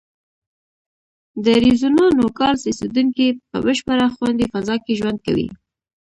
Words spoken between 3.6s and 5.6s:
بشپړه خوندي فضا کې ژوند کوي.